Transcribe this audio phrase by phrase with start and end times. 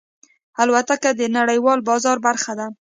[0.61, 2.67] الوتکه د نړیوال بازار برخه ده.